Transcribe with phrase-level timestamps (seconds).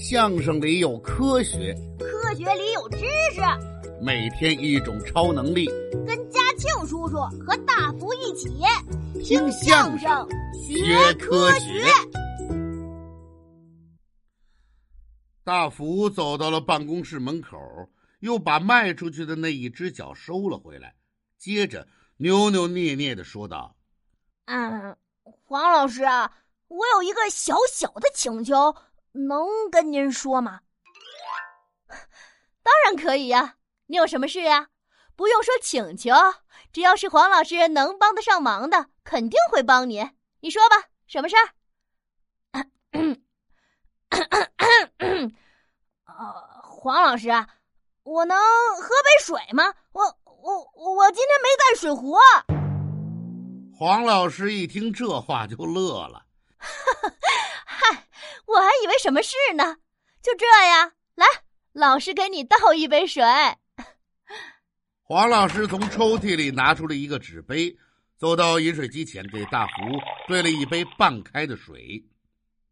[0.00, 2.98] 相声里有科学，科学里有知
[3.34, 3.40] 识。
[4.00, 5.66] 每天一种超能力，
[6.06, 8.48] 跟嘉庆叔叔和大福一起
[9.24, 10.08] 听相声
[10.54, 11.84] 学科学。
[15.42, 17.58] 大福走到了办公室门口，
[18.20, 20.94] 又把迈出去的那一只脚收了回来，
[21.36, 21.88] 接着
[22.18, 23.74] 扭扭捏捏的说道
[24.46, 24.96] ：“嗯，
[25.44, 26.04] 黄老师，
[26.68, 28.72] 我有一个小小的请求。”
[29.12, 30.60] 能跟您说吗？
[32.62, 33.56] 当然可以呀！
[33.86, 34.68] 你有什么事呀？
[35.16, 36.12] 不用说请求，
[36.72, 40.10] 只要是黄老师能帮得上忙的，肯定会帮你。
[40.40, 41.54] 你说吧，什么事儿？
[46.04, 47.28] 呃，黄老师，
[48.02, 49.74] 我能喝杯水吗？
[49.92, 52.16] 我我我今天没带水壶。
[53.76, 56.26] 黄老师一听这话就乐了。
[58.48, 59.76] 我还以为什么事呢？
[60.22, 61.26] 就这呀，来，
[61.72, 63.22] 老师给你倒一杯水。
[65.04, 67.76] 黄老师从抽屉里拿出了一个纸杯，
[68.16, 69.72] 走到饮水机前，给大福
[70.26, 72.02] 兑了一杯半开的水，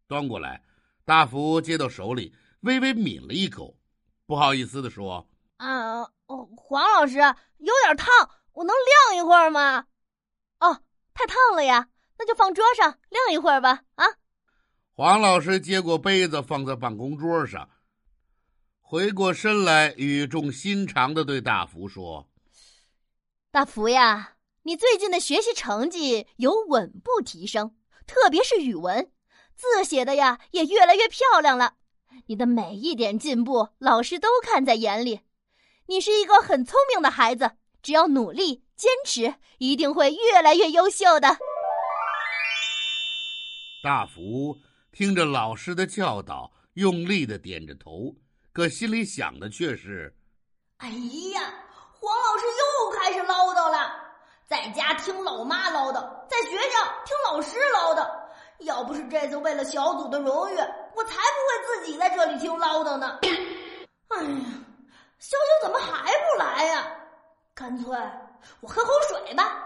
[0.08, 0.62] 端过来。
[1.04, 3.76] 大福接到手里，微微抿了一口，
[4.26, 6.04] 不好意思的说：“啊，
[6.56, 7.18] 黄老师
[7.58, 8.08] 有点烫，
[8.52, 8.74] 我能
[9.08, 9.86] 晾一会儿吗
[10.58, 10.82] ？”“哦，
[11.12, 11.88] 太烫了呀，
[12.18, 14.06] 那就放桌上晾一会儿吧。”啊。
[14.98, 17.68] 黄老师接过杯子，放在办公桌上，
[18.80, 22.30] 回过身来，语重心长的对大福说
[23.52, 29.12] ：“大福呀，你最近的学习成绩有稳步提升，特别是语文，
[29.54, 31.74] 字写的呀也越来越漂亮了。
[32.28, 35.20] 你的每一点进步，老师都看在眼里。
[35.88, 37.50] 你是一个很聪明的孩子，
[37.82, 41.36] 只要努力坚持，一定会越来越优秀的。”
[43.84, 44.56] 大福。
[44.96, 48.14] 听着老师的教导，用力的点着头，
[48.50, 50.10] 可心里想的却是
[50.80, 51.42] ：“哎呀，
[51.92, 53.92] 黄老师又开始唠叨了。
[54.46, 56.00] 在家听老妈唠叨，
[56.30, 58.08] 在学校听老师唠叨。
[58.60, 60.56] 要不是这次为了小组的荣誉，
[60.94, 63.18] 我才不会自己在这里听唠叨呢。
[64.08, 64.46] 哎呀，
[65.18, 66.90] 小九怎么还不来呀？
[67.54, 67.94] 干脆
[68.62, 69.62] 我喝口水吧。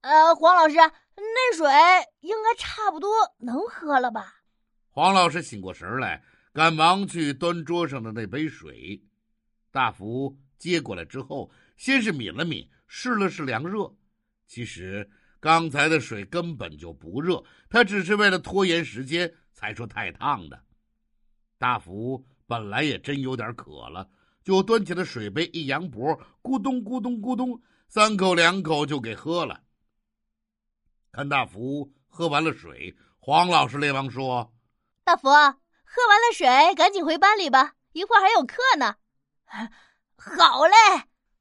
[0.00, 1.70] 呃，黄老师，那水
[2.18, 4.38] 应该差不多能喝了吧？”
[4.92, 9.00] 黄老师醒过神来，赶忙去端桌上的那杯水。
[9.70, 13.94] 大福接过来之后，先是抿了抿，试了试凉热。
[14.48, 15.08] 其实
[15.38, 20.60] 刚才的水根本就不热，他只是为了拖延时间才说太烫的。
[21.56, 24.10] 大福本来也真有点渴了，
[24.42, 29.62] 就端起了水杯，一扬脖，咕咚咕咚咕咚，三口两口就给喝了。
[31.12, 34.52] 看大福喝完了水，黄老师连忙说。
[35.10, 38.94] 大福，喝完了水，赶紧回班里吧，一会儿还有课呢。
[40.16, 40.72] 好嘞，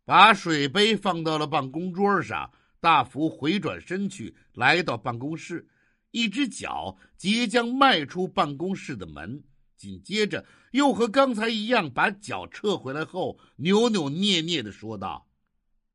[0.05, 2.51] 把水杯放到了办公桌上。
[2.79, 5.67] 大福回转身去，来到办公室，
[6.09, 9.43] 一只脚即将迈出办公室的门，
[9.77, 15.27] 紧接着又和刚才一样，把脚撤回来后，扭扭捏捏的说道：“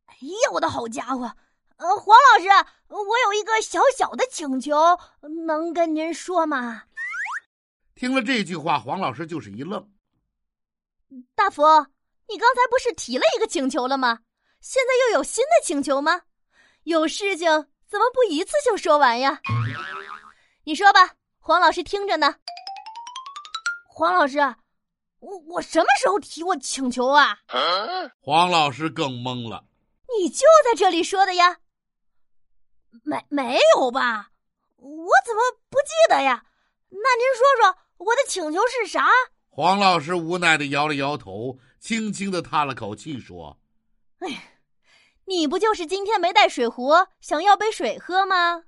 [0.07, 1.25] 哎呀，我的好家伙！
[1.79, 2.49] 呃，黄老师，
[2.87, 4.77] 我有一个小小的请求，
[5.45, 6.85] 能跟您说吗？”
[8.05, 9.83] 听了这句话，黄老师就是一愣。
[11.35, 11.63] 大福，
[12.29, 14.19] 你刚才不是提了一个请求了吗？
[14.61, 16.21] 现在又有新的请求吗？
[16.83, 17.49] 有事情
[17.89, 19.41] 怎么不一次性说完呀？
[20.65, 22.35] 你说吧，黄老师听着呢。
[23.89, 24.39] 黄老师，
[25.21, 27.39] 我我什么时候提过请求啊？
[28.21, 29.65] 黄老师更懵了。
[30.19, 31.57] 你就在这里说的呀？
[33.03, 34.29] 没没有吧？
[34.77, 36.45] 我怎么不记得呀？
[36.91, 37.84] 那您说说。
[37.99, 39.09] 我的请求是啥？
[39.49, 43.61] 黄老师无奈的摇了摇头，轻轻的叹了口气，说
[44.19, 44.59] ：“哎，
[45.27, 48.65] 你不就是今天没带水壶，想要杯水喝吗？”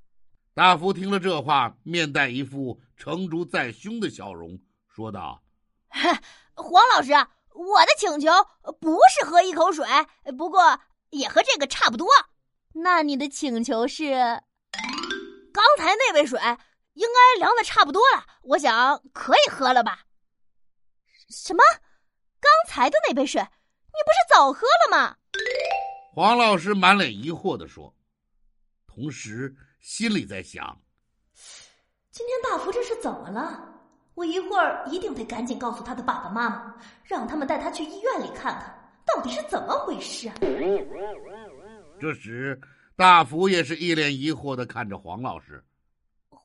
[0.54, 5.43] 大福听了这话，面带一副成竹在胸的笑容，说道：
[6.55, 7.12] “黄老师，
[7.52, 8.31] 我的请求
[8.81, 9.84] 不是喝一口水，
[10.38, 10.81] 不过
[11.11, 12.06] 也和这个差不多。
[12.75, 14.12] 那你的请求是？
[15.52, 16.38] 刚才那杯水。”
[16.96, 20.00] 应该凉的差不多了，我想可以喝了吧？
[21.28, 21.62] 什么？
[22.40, 25.16] 刚才的那杯水，你不是早喝了吗？
[26.14, 27.94] 黄老师满脸疑惑的说，
[28.87, 30.81] 同时心里在想：
[32.10, 33.75] 今天大福这是怎么了？
[34.14, 40.26] 我一会儿一定得赶紧告诉他的爸爸妈妈，让他们带他去医院里看看，到底是怎么回事。
[40.31, 40.34] 啊
[42.00, 42.58] 这时，
[42.96, 45.62] 大福也是一脸疑惑的看着黄老师。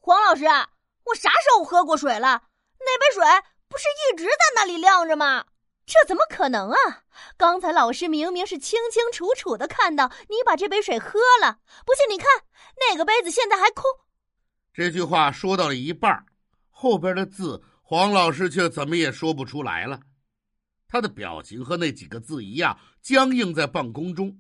[0.04, 2.42] 黄老师，我啥时候喝过水了？
[2.80, 3.24] 那杯水
[3.70, 5.46] 不是一直在那里晾着吗？
[5.86, 7.04] 这怎么可能啊！
[7.38, 12.28] 刚才老师明明是清清楚楚的看到你把这杯水喝了，不信你看，
[12.80, 13.84] 那个杯子现在还空。
[14.74, 16.26] 这句话说到了一半，
[16.72, 20.00] 后边的字黄老师却怎么也说不出来了。
[20.88, 24.36] 他的表情和那几个字一样僵硬在半空中。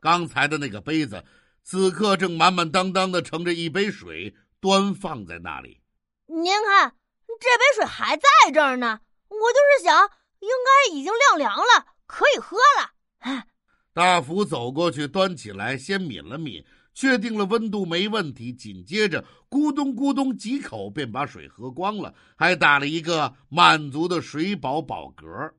[0.00, 1.24] 刚才的那个杯子，
[1.64, 4.32] 此刻正满满当当的盛着一杯水，
[4.66, 5.80] 端放在那里。
[6.26, 6.92] 您看，
[7.40, 8.98] 这杯水还在这儿呢。
[9.28, 10.10] 我就是想。
[10.38, 12.90] 应该已经晾凉了，可以喝了。
[13.94, 25.52] 大福走过去，端起来，先抿了抿，确定了温度没问题，紧接着咕咚咕咚几口，便把水喝光了，还打了一个满足的水饱饱嗝。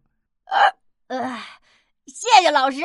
[1.08, 1.42] 呃，
[2.06, 2.82] 谢谢老师。